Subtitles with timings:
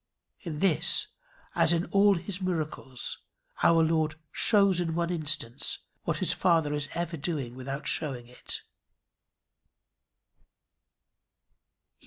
[0.39, 1.09] In this,
[1.53, 3.19] as in all his miracles,
[3.61, 8.63] our Lord shows in one instance what his Father is ever doing without showing it.